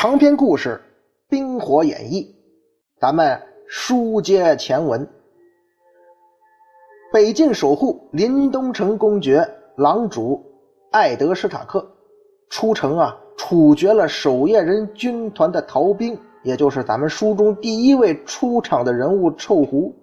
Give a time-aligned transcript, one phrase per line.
[0.00, 0.80] 长篇故事
[1.28, 2.22] 《冰火演义》，
[2.98, 5.06] 咱们书接前文。
[7.12, 9.46] 北境守护林东城公爵
[9.76, 10.42] 狼主
[10.90, 11.86] 艾德施塔克
[12.48, 19.94] 出城啊，处决了守夜人军团的逃兵，也就是咱们书中第一位出场的人物臭狐。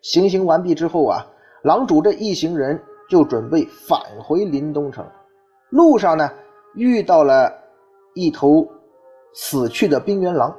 [0.00, 1.26] 行刑完毕之后啊，
[1.62, 5.06] 狼主这一行人就准备返回林东城。
[5.68, 6.30] 路上呢，
[6.74, 7.52] 遇到了
[8.14, 8.66] 一头。
[9.34, 10.56] 死去的冰原狼，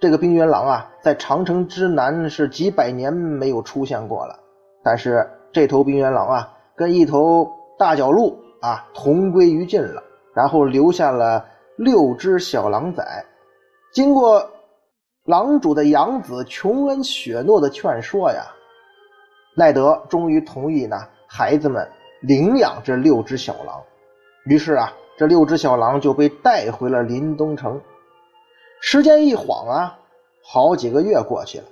[0.00, 4.38] 这个冰原狼啊，在长城之南是几百年没有出现过了。
[4.82, 7.46] 但是这头冰原狼啊，跟一头
[7.78, 10.02] 大角鹿啊同归于尽了，
[10.34, 11.44] 然后留下了
[11.76, 13.04] 六只小狼崽。
[13.92, 14.50] 经过
[15.24, 18.46] 狼主的养子琼恩·雪诺的劝说呀，
[19.54, 21.86] 奈德终于同意呢，孩子们
[22.22, 23.78] 领养这六只小狼。
[24.46, 27.78] 于是啊，这六只小狼就被带回了临东城。
[28.80, 29.98] 时间一晃啊，
[30.42, 31.64] 好几个月过去了。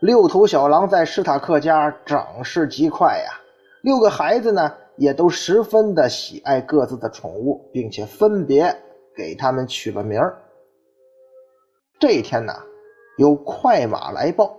[0.00, 3.40] 六头小狼在史塔克家长势极快呀。
[3.82, 8.76] 六个孩子呢，也都十分的喜爱各自的宠物，并且分别
[9.16, 10.36] 给他们取了名儿。
[12.00, 12.52] 这一天呢，
[13.18, 14.56] 有快马来报，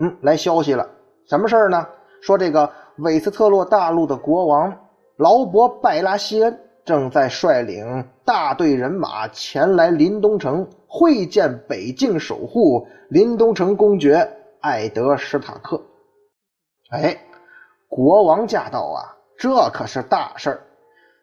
[0.00, 0.86] 嗯，来消息了。
[1.28, 1.86] 什么事儿呢？
[2.20, 4.70] 说这个韦斯特洛大陆的国王
[5.16, 6.60] 劳勃拜拉西恩。
[6.86, 14.30] 正在率领大队人马前来临东城会见北境守护临东城公爵
[14.60, 15.82] 艾德施塔克。
[16.90, 17.18] 哎，
[17.88, 19.02] 国王驾到啊，
[19.36, 20.62] 这可是大事儿。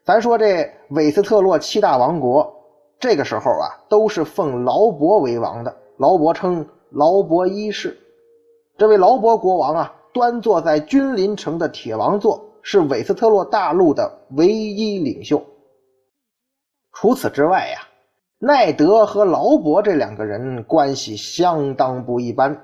[0.03, 2.53] 咱说这韦斯特洛七大王国，
[2.99, 7.97] 这个时候啊，都是奉劳勃为王的，劳勃称劳勃一世。
[8.77, 15.41] 这位劳勃国王啊，端坐在君临城的铁王座，是韦斯特洛大陆的唯一领袖。
[16.93, 17.79] 除此之外呀，
[18.39, 22.55] 奈德和劳勃这两个人关系相当不一般。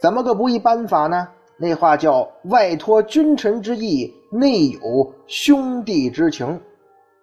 [0.00, 1.28] 怎么个不一般法呢？
[1.56, 6.60] 那话叫“外托君臣之意，内有兄弟之情”。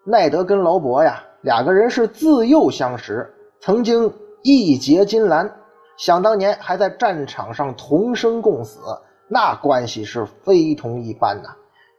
[0.06, 3.30] 奈德跟劳勃呀，两个人是自幼相识，
[3.60, 4.12] 曾经
[4.42, 5.54] 义结金兰，
[5.98, 8.80] 想当年还在战场上同生共死，
[9.28, 11.50] 那关系是非同一般呐。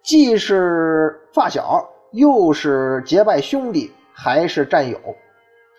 [0.03, 3.93] 既是发小，又是结拜兄弟。
[4.23, 4.99] 还是战友，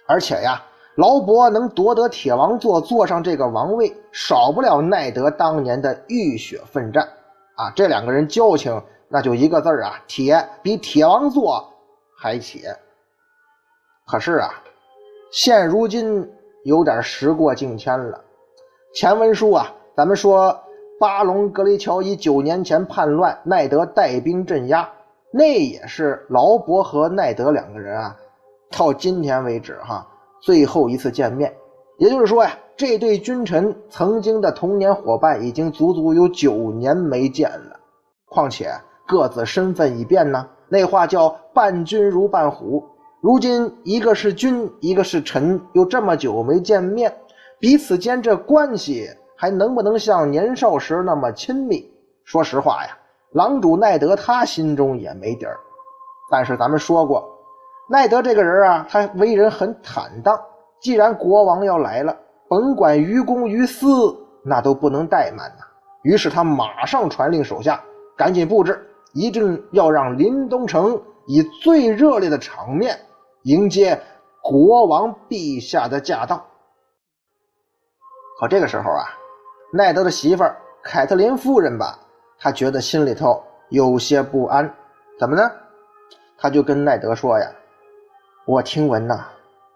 [0.08, 0.64] 而且呀，
[0.96, 7.08] 劳勃能夺得铁王座，坐上这个王位，少不了奈德当年的浴血奋战
[7.56, 7.72] 啊！
[7.76, 11.72] 这两个人交情，那就一个字啊，铁，比铁王座
[12.18, 12.76] 还铁。
[14.08, 14.50] 可是啊，
[15.32, 16.28] 现如今
[16.64, 18.20] 有点时过境迁了。
[18.96, 20.60] 前文书啊，咱们说
[21.00, 24.90] 巴隆格雷乔伊九年前叛乱，奈德带兵镇压，
[25.32, 28.18] 那也是劳勃和奈德两个人啊。
[28.72, 30.08] 到今天为止，哈，
[30.42, 31.54] 最后一次见面，
[31.98, 37.80] 也就是说呀，这对君臣曾经的童年伙伴已经足足有九年没见了。
[38.28, 38.72] 况且
[39.06, 42.84] 各自身份已变呢，那话叫伴君如伴虎。
[43.20, 47.14] 如今一个是君，一个是臣，又这么久没见面，
[47.60, 51.86] 彼此间这关系还能不能像年少时那么亲密？
[52.24, 52.98] 说实话呀，
[53.34, 55.60] 狼主奈德他心中也没底儿。
[56.32, 57.30] 但是咱们说过。
[57.92, 60.40] 奈德这个人啊，他为人很坦荡。
[60.80, 65.66] 既然国王要来了，甭管于公于私，那都不能怠慢呐。
[66.04, 67.84] 于是他马上传令手下，
[68.18, 68.82] 赶紧布置，
[69.12, 72.98] 一定要让林东城以最热烈的场面
[73.44, 74.02] 迎接
[74.42, 76.46] 国王陛下的驾到。
[78.40, 79.04] 可这个时候啊，
[79.74, 82.00] 奈德的媳妇儿凯特琳夫人吧，
[82.40, 84.74] 她觉得心里头有些不安。
[85.20, 85.52] 怎么呢？
[86.38, 87.52] 她就跟奈德说呀。
[88.48, 89.28] 我听闻呐，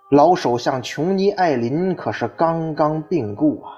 [0.09, 3.71] 老首相琼尼艾琳可是刚刚病故啊。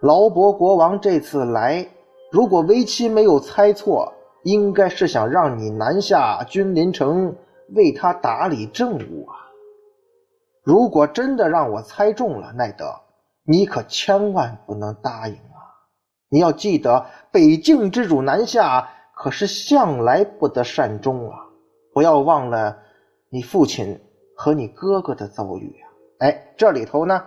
[0.00, 1.84] 劳勃国王这次来，
[2.30, 4.12] 如果为妻没有猜错，
[4.44, 7.34] 应该是想让你南下君临城
[7.74, 9.34] 为他打理政务啊。
[10.62, 12.94] 如果真的让我猜中了，奈德，
[13.44, 15.58] 你可千万不能答应啊！
[16.30, 21.38] 你要记得，北境之主南下可是向来不得善终啊！
[21.92, 22.84] 不要忘了。
[23.30, 24.00] 你父亲
[24.34, 25.86] 和你哥哥的遭遇呀，
[26.20, 27.26] 哎，这里头呢，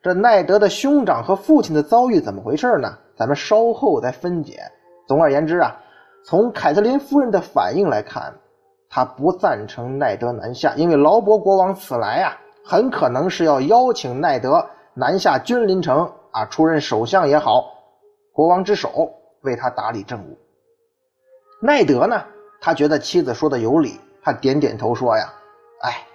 [0.00, 2.96] 这奈德的兄长和父亲的遭遇怎么回事呢？
[3.16, 4.60] 咱们稍后再分解。
[5.08, 5.76] 总而言之啊，
[6.24, 8.32] 从凯特琳夫人的反应来看，
[8.88, 14.64] 她不赞成奈德南下，因为劳勃国王此来啊，很可能是要邀请奈德
[14.94, 17.64] 南下君临城啊，出任首相也好，
[18.32, 20.38] 国王之首，为他打理政务。
[21.60, 22.22] 奈德呢，
[22.60, 24.00] 他觉得妻子说的有理。
[24.22, 25.32] 他点点头说：“呀，
[25.82, 26.06] 哎，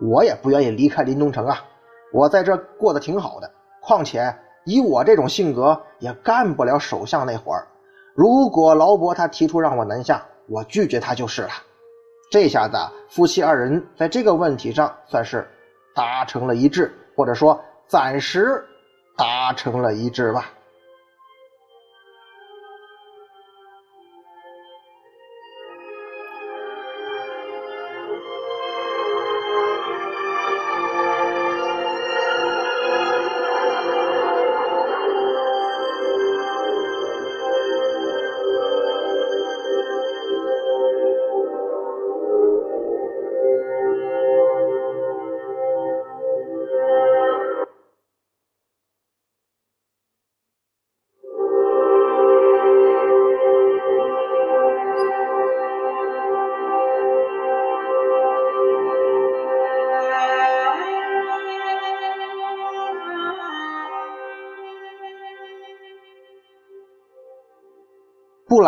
[0.00, 1.64] 我也不愿意离开临东城啊，
[2.12, 3.50] 我在这过得挺好的。
[3.80, 7.66] 况且以我这种性格，也干不了首相那活儿。
[8.14, 11.50] 如果劳勃他提出让我南下，我拒绝他就是了。
[12.30, 12.76] 这下子
[13.08, 15.48] 夫妻二人在这个问题上算是
[15.94, 18.64] 达成了一致，或者说暂时
[19.16, 20.50] 达成了一致吧。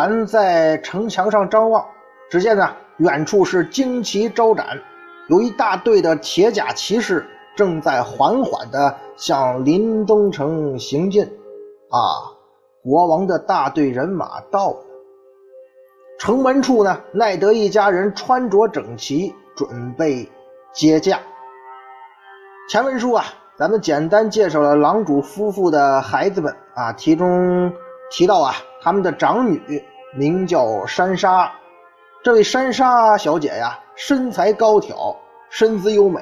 [0.05, 1.83] 布兰在城墙上张望，
[2.31, 2.69] 只见呢，
[2.99, 4.79] 远处是旌旗招展，
[5.31, 11.25] 有一大队的铁甲骑士正在缓缓地向临冬城行进。
[11.25, 11.99] 啊，
[12.83, 14.77] 国王的大队人马到了。
[16.19, 20.29] 城门处呢，奈德一家人穿着整齐，准备
[20.75, 21.19] 接驾。
[22.69, 23.25] 前文书啊，
[23.56, 27.73] 咱们简单介绍了狼主夫妇的孩子们啊，其中。
[28.11, 29.83] 提到啊，他们的长女
[30.16, 31.52] 名叫珊莎，
[32.22, 35.16] 这位珊莎小姐呀，身材高挑，
[35.50, 36.20] 身姿优美，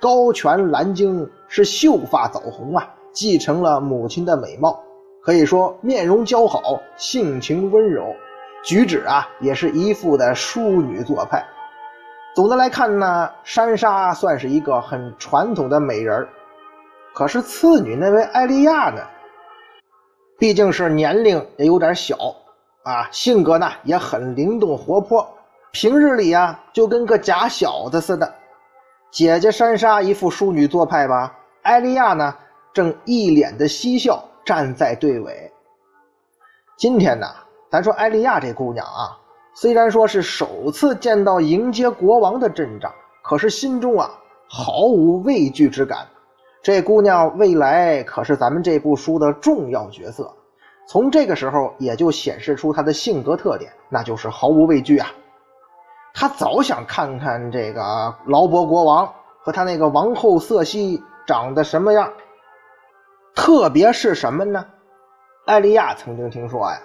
[0.00, 4.80] 高颧蓝睛，是秀发枣红啊，继承了母亲的美貌，
[5.20, 8.14] 可以说面容姣好，性情温柔，
[8.62, 11.44] 举止啊也是一副的淑女做派。
[12.36, 16.28] 总的来看呢，珊莎算是一个很传统的美人
[17.14, 19.02] 可是次女那位艾莉亚呢？
[20.38, 22.16] 毕竟是年龄也有点小
[22.84, 25.26] 啊，性格呢也很灵动活泼，
[25.72, 28.34] 平日里呀就跟个假小子似的。
[29.10, 32.36] 姐姐珊莎一副淑女做派吧，艾莉亚呢
[32.74, 35.50] 正一脸的嬉笑站在队尾。
[36.76, 37.26] 今天呢，
[37.70, 39.16] 咱说艾莉亚这姑娘啊，
[39.54, 42.92] 虽然说是首次见到迎接国王的阵仗，
[43.22, 44.10] 可是心中啊
[44.46, 46.06] 毫无畏惧之感。
[46.62, 50.30] 这姑娘未来可是咱们这部书的重要角色，
[50.86, 55.08] 从这个时候也就显示出他的性格特点，那就是毫无畏惧啊。
[56.12, 62.12] 他早想看看这个劳勃国王和他那个王后瑟西长得什么样，
[63.34, 64.64] 特别是什么呢？
[65.46, 66.78] 艾利亚曾经听说呀，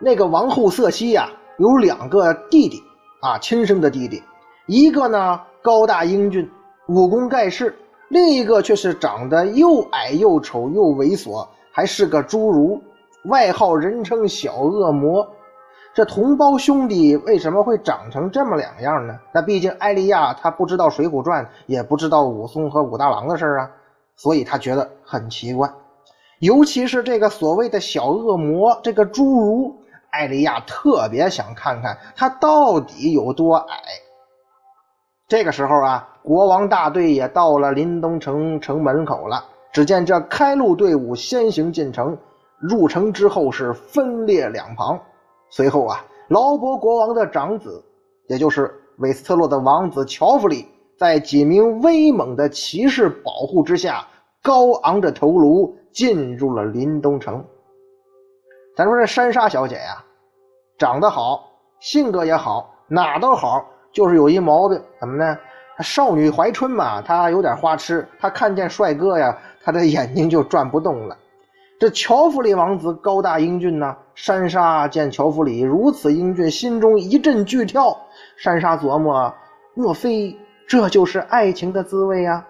[0.00, 2.82] 那个王后瑟西呀有两个弟弟
[3.20, 4.22] 啊，亲生的弟弟，
[4.66, 6.50] 一个呢高大英俊，
[6.88, 7.74] 武功盖世。
[8.08, 12.80] 另一个却是长得又矮又丑又猥琐，还是个侏儒，
[13.28, 15.26] 外号人称小恶魔。
[15.94, 19.18] 这同胞兄弟为什么会长成这么两样呢？
[19.32, 23.70] 那毕竟艾利亚他不知道《水浒传》，也不知道武松和武大郎的事儿啊，
[24.16, 25.70] 所以他觉得很奇怪。
[26.40, 29.74] 尤其是这个所谓的小恶魔，这个侏儒，
[30.10, 33.76] 艾利亚特别想看看他到底有多矮。
[35.28, 36.08] 这个时候啊。
[36.26, 39.44] 国王大队也到了临东城城门口了。
[39.72, 42.18] 只见这开路队伍先行进城，
[42.68, 44.98] 入城之后是分列两旁。
[45.50, 47.84] 随后啊，劳勃国王的长子，
[48.28, 50.66] 也就是韦斯特洛的王子乔弗里，
[50.98, 54.06] 在几名威猛的骑士保护之下，
[54.42, 57.44] 高昂着头颅进入了临冬城。
[58.76, 60.04] 咱说这珊莎小姐呀，
[60.76, 61.48] 长得好，
[61.80, 65.38] 性格也好，哪都好，就是有一毛病，怎么呢？
[65.80, 68.06] 少女怀春嘛，她有点花痴。
[68.18, 71.16] 她看见帅哥呀，她的眼睛就转不动了。
[71.78, 77.94] 这乔弗里王子高大英俊呐，珊莎见乔弗里如此英俊，心中一阵剧跳。
[78.38, 79.34] 珊莎琢磨：
[79.74, 80.34] 莫非
[80.66, 82.42] 这就是爱情的滋味呀？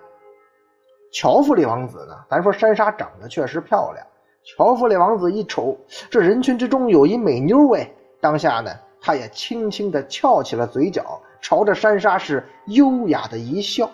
[1.12, 2.14] 乔弗里王子呢？
[2.30, 4.06] 咱说珊莎长得确实漂亮。
[4.44, 5.76] 乔弗里王子一瞅，
[6.08, 7.90] 这人群之中有一美妞哎，
[8.20, 11.20] 当下呢，他也轻轻地翘起了嘴角。
[11.40, 13.90] 朝着珊莎是优雅的一笑，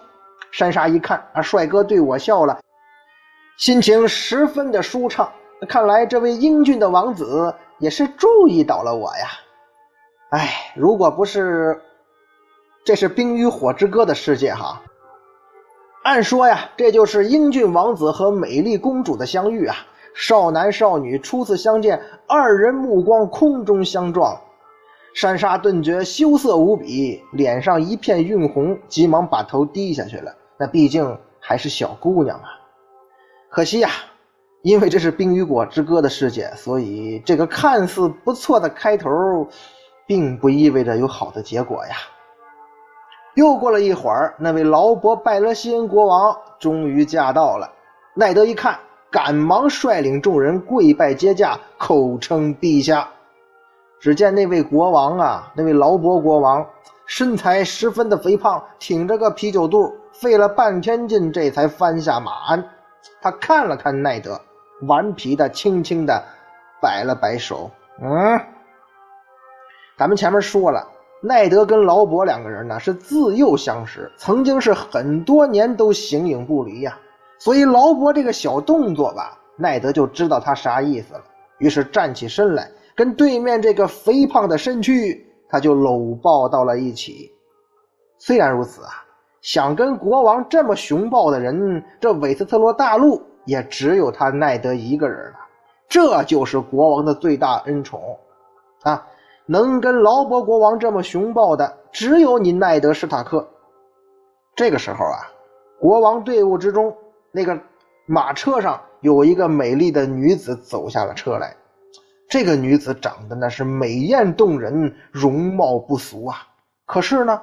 [0.51, 2.61] 珊莎一看啊，帅哥对我笑了，
[3.63, 5.33] 心情十分的舒畅。
[5.69, 9.29] 看来这位英俊的王子也是注意到了我呀。
[10.31, 11.81] 哎，如果不是
[12.85, 14.83] 这是《冰与火之歌》的世界哈，
[16.03, 19.77] 按说呀，这就是英俊王子和美丽公主的相遇啊。
[20.13, 24.37] 少男少女初次相见，二人目光空中相撞。
[25.15, 30.35] 珊莎顿觉羞涩无比，脸上一片晕红，急忙把头低下去了。
[30.59, 32.59] 那毕竟还是小姑娘啊。
[33.53, 33.91] 可惜呀，
[34.63, 39.47] 因为这是《冰与火之歌》的世界，所以这个看似不错的开头，
[40.07, 41.97] 并不意味着有好的结果呀。
[43.35, 47.71] 又过了一会儿，那位劳勃拜勒西恩国王终于驾到了。
[48.15, 48.79] 奈德一看，
[49.11, 53.07] 赶忙率领众人跪拜接驾，口称陛下。
[54.01, 56.67] 只见那位国王啊，那位劳勃国王，
[57.05, 62.65] 身材十分的肥胖，挺着个啤酒肚，费了半天劲，这才翻下马鞍。
[63.21, 64.41] 他看了看奈德，
[64.83, 66.25] 顽皮的轻轻的
[66.81, 67.71] 摆了摆手。
[68.01, 68.41] 嗯，
[69.97, 70.89] 咱们前面说了。
[71.25, 76.99] 奈德跟劳勃两个人呢是自幼相识，曾经是很多年都形影不离呀。
[77.39, 81.23] 所以劳勃这个小动作吧，奈德就知道他啥意思了。
[81.59, 87.31] 于是站起身来，跟对面这个肥胖的身躯，他就搂抱到了一起。
[88.19, 88.91] 虽然如此啊，
[89.43, 95.39] 想跟国王这么熊抱的人，这韦斯特洛大陆也只有他奈德一个人了。
[95.89, 98.01] 这就是国王的最大恩宠
[98.83, 99.07] 啊。
[99.45, 103.47] 能跟劳勃国王这么熊抱的，只有你奈德·史塔克。
[104.55, 105.27] 这个时候啊，
[105.81, 106.97] 国王队伍之中，
[107.33, 107.59] 那个
[108.07, 111.57] 马车上有一个美丽的女子走下了车来。
[112.31, 116.37] 这个女子长得那是美艳动人，容貌不俗啊。
[116.87, 117.43] 可是呢，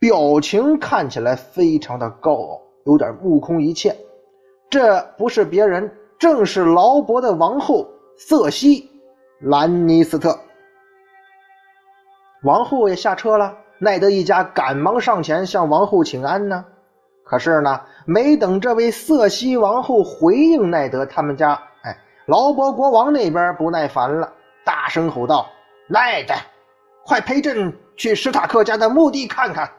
[0.00, 3.94] 表情看起来非常的高傲，有点目空一切。
[4.70, 8.80] 这不是别人，正是劳勃的王后瑟西·
[9.40, 10.34] 兰尼斯特。
[12.44, 16.64] 王后也下车了，奈德一家赶忙上前向王后请安呢。
[17.22, 24.32] 可是呢，没等这位瑟西王后回应奈德他们家，哎，劳勃国王那边不耐烦了，
[24.64, 25.46] 大声吼道
[25.86, 26.32] ：“奈德，
[27.04, 29.70] 快陪朕去史塔克家的墓地看看，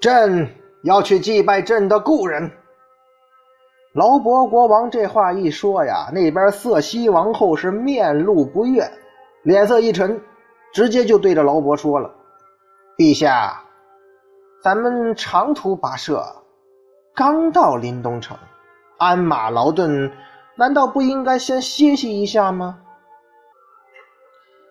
[0.00, 0.48] 朕
[0.82, 2.50] 要去祭拜朕的故人。”
[3.94, 8.90] 劳勃国王这话一说呀，那边瑟西王后是面露不悦，
[9.42, 10.20] 脸色一沉。
[10.72, 12.10] 直接就对着劳勃说了
[12.98, 13.62] ：“陛下，
[14.60, 16.20] 咱们长途跋涉，
[17.14, 18.36] 刚到临东城，
[18.98, 20.10] 鞍马劳顿，
[20.56, 22.80] 难道不应该先歇息一下吗？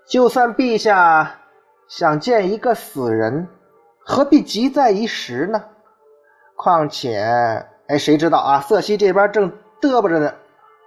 [0.05, 1.39] 就算陛下
[1.87, 3.47] 想见一个死人，
[4.05, 5.63] 何必急在一时呢？
[6.55, 7.19] 况且，
[7.87, 8.59] 哎，谁知道啊？
[8.61, 10.33] 瑟西这边正嘚啵着呢，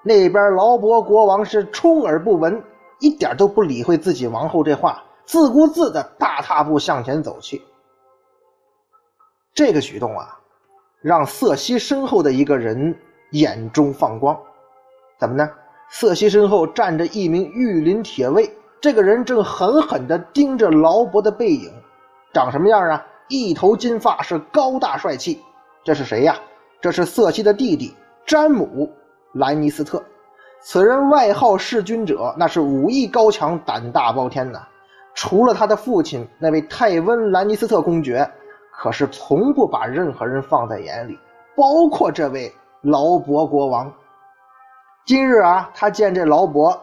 [0.03, 2.63] 那边劳勃国王是充耳不闻，
[3.01, 7.61] 一点都不理会自己王后这话。”自顾自的大踏步向前走去。
[9.53, 10.39] 这个举动啊，
[11.01, 12.97] 让瑟西身后的一个人
[13.33, 14.39] 眼中放光。
[15.19, 15.51] 怎么呢？
[15.91, 18.49] 瑟西身后站着一名御林铁卫，
[18.81, 21.73] 这个人正狠狠地盯着劳勃的背影。
[22.37, 23.07] 长什么样啊？
[23.29, 25.43] 一头金发，是高大帅气。
[25.83, 26.37] 这是谁呀？
[26.83, 28.87] 这是瑟西的弟弟詹姆·
[29.39, 30.05] 兰尼斯特。
[30.61, 34.61] 此人外号弑君者，那是武艺高强，胆大包天呐。
[35.15, 38.31] 除了他的父亲那位泰温·兰尼斯特公爵，
[38.71, 41.19] 可是从不把任何人放在眼里，
[41.57, 43.91] 包括这位劳勃国王。
[45.07, 46.79] 今日啊，他见这劳勃，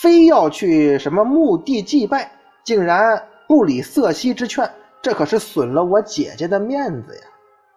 [0.00, 2.30] 非要去什么墓地祭拜，
[2.64, 4.68] 竟然不理瑟西之劝，
[5.02, 7.22] 这可是损了我姐姐的面子呀！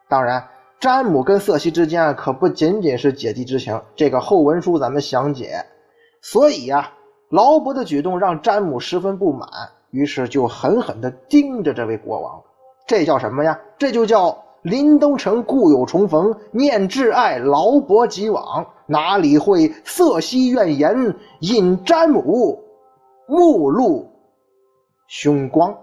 [0.08, 0.48] 当然，
[0.80, 5.66] 詹姆跟瑟西之间可不仅仅是姐弟之情，这个后文书咱们详解。
[6.22, 6.92] 所以呀，
[7.30, 9.48] 劳勃的举动让詹姆十分不满。
[9.92, 12.42] 于是就狠狠地盯着这位国王，
[12.86, 13.60] 这叫什么呀？
[13.78, 22.64] 这就叫临东城故友重逢，念挚爱，劳勃即往，哪里会瑟西怨言，引詹姆
[23.28, 24.12] 目露
[25.08, 25.76] 凶光。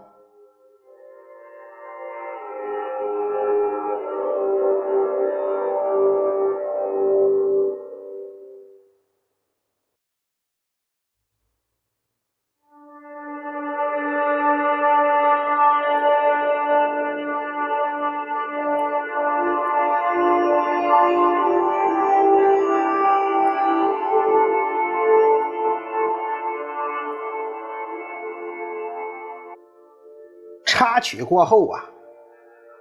[30.77, 31.83] 插曲过后啊，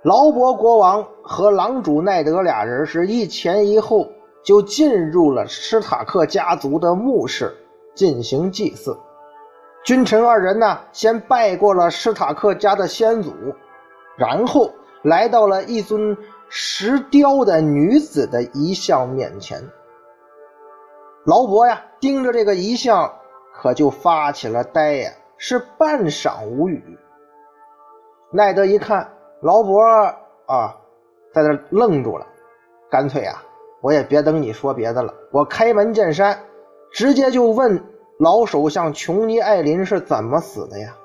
[0.03, 4.05] 劳勃国王和狼主奈德俩人是一前一后
[4.43, 7.55] 就进入了施塔克家族的墓室
[7.95, 8.99] 进行祭祀。
[9.85, 13.31] 君臣二人呢，先拜过了施塔克家的先祖，
[14.17, 14.69] 然后
[15.01, 16.17] 来到了一尊
[16.49, 19.63] 石雕的女子的遗像面前。
[21.25, 23.09] 劳勃呀，盯着这个遗像，
[23.53, 26.99] 可就发起了呆呀，是半晌无语。
[28.32, 29.10] 奈德一看
[29.41, 29.82] 劳勃
[30.46, 30.75] 啊，
[31.34, 32.25] 在那愣住了，
[32.89, 33.44] 干脆啊，
[33.82, 36.39] 我也别等你说别的了，我开门见山，
[36.91, 37.84] 直接就问
[38.20, 40.96] 老首相琼尼艾林是怎么死的呀？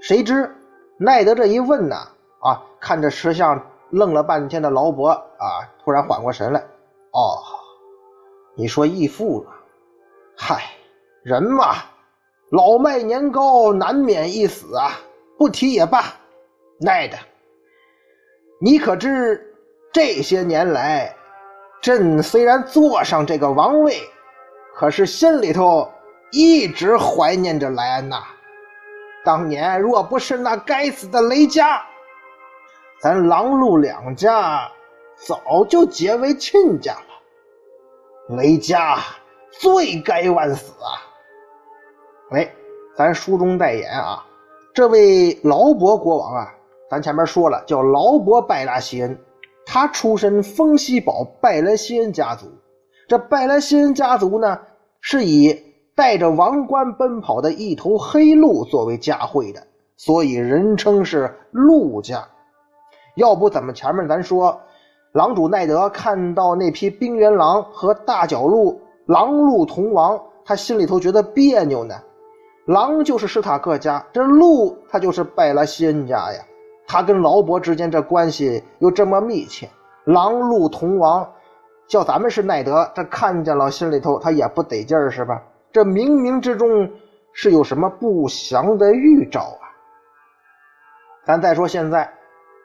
[0.00, 0.54] 谁知
[0.98, 1.96] 奈德这一问呢，
[2.40, 6.60] 啊，看着石像愣了半天的劳勃啊，突然缓过神来，
[7.10, 7.38] 哦，
[8.54, 9.56] 你说义父啊？
[10.36, 10.64] 嗨，
[11.22, 11.74] 人嘛，
[12.50, 14.92] 老迈年高，难免一死啊，
[15.38, 16.04] 不提也罢。
[16.80, 17.16] 奈德，
[18.60, 19.54] 你可知
[19.92, 21.14] 这些年来，
[21.80, 24.00] 朕虽然坐上这个王位，
[24.74, 25.90] 可是心里头
[26.32, 28.24] 一直怀念着莱安娜。
[29.24, 31.80] 当年若不是那该死的雷佳，
[33.00, 34.70] 咱狼鹿两家
[35.14, 38.36] 早就结为亲家了。
[38.36, 38.98] 雷佳
[39.50, 41.00] 罪该万死啊！
[42.32, 42.52] 哎，
[42.96, 44.26] 咱书中代言啊，
[44.74, 46.52] 这位劳勃国王啊，
[46.90, 49.16] 咱前面说了，叫劳勃拜拉西恩，
[49.64, 52.48] 他出身丰西堡拜拉西恩家族。
[53.06, 54.58] 这拜拉西恩家族呢，
[55.00, 55.56] 是以
[55.94, 59.64] 带着王冠奔跑的一头黑鹿作为家徽的，
[59.96, 62.26] 所以人称是鹿家。
[63.14, 64.60] 要不怎么前面咱说，
[65.12, 71.94] 狼主奈德看到那匹冰原狼和大角鹿狼鹿同王，他心里头觉得别扭呢。
[72.66, 76.40] 狼就是史塔克家，这鹿他就是拜拉西恩家呀。
[76.86, 79.68] 他跟劳勃之间这关系又这么密切，
[80.04, 81.30] 狼鹿同王，
[81.86, 85.42] 叫咱们是奈德，这看见了心里头他也不得劲儿是吧？
[85.72, 86.90] 这冥冥之中
[87.32, 89.64] 是有什么不祥的预兆啊？
[91.26, 92.10] 咱再说现在，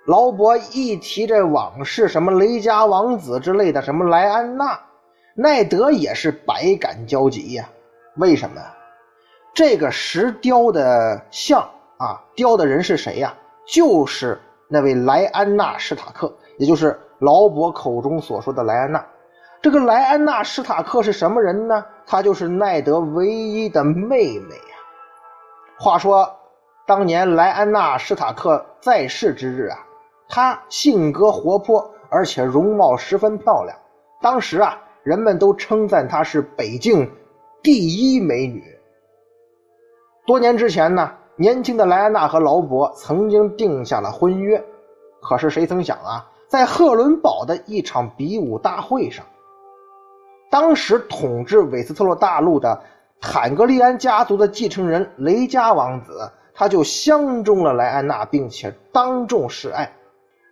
[0.05, 4.79] 劳勃一提这往事，什么雷家王子之类的，什么莱安娜，
[5.33, 7.69] 奈德也是百感交集呀。
[8.15, 8.61] 为什么？
[9.53, 11.61] 这个石雕的像
[11.97, 13.33] 啊，雕的人是谁呀？
[13.65, 19.05] 就是那位莱安娜·史塔克，也就是劳勃口中所说的莱安娜。
[19.61, 21.85] 这个莱安娜·史塔克是什么人呢？
[22.05, 24.75] 她就是奈德唯一的妹妹呀。
[25.77, 26.33] 话说，
[26.87, 29.77] 当年莱安娜·史塔克在世之日啊，
[30.29, 33.77] 她性格活泼，而且容貌十分漂亮。
[34.21, 37.11] 当时啊，人们都称赞她是北境
[37.61, 38.63] 第一美女。
[40.29, 44.63] 多年之前呢，年轻的莱安娜和劳勃曾经定下了婚约。
[45.23, 49.25] 可是谁曾想啊，在赫伦堡的一场比武大会上。
[50.51, 52.79] 当时统治韦斯特洛大陆的
[53.19, 59.91] 坦格利安家族的继承人雷加王子，他就相中了莱安娜，并且当众示爱。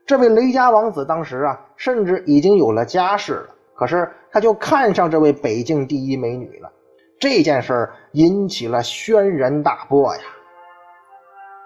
[0.08, 6.72] 这位雷加王子当时啊，甚至已经有了家室了，可是他就看上这位北境第一美女了。
[7.19, 10.21] 这件事引起了轩然大波呀。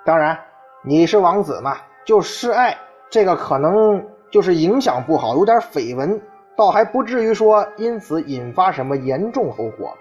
[0.05, 0.37] 当然，
[0.83, 2.77] 你是王子嘛，就示爱，
[3.09, 6.21] 这个可能就是影响不好，有点绯闻。
[6.57, 9.97] 倒还不至于说因此引发什么严重后果，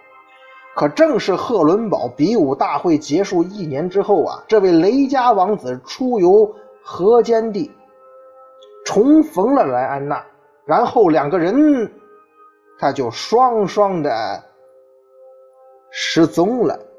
[0.74, 7.70] 可正是赫伦堡比武大会结束一年之后啊，这位雷家王子出游河间地，
[8.84, 10.22] 重逢了莱安娜，
[10.66, 11.90] 然后两个人
[12.78, 14.42] 他就双双的
[15.90, 16.89] 失踪了。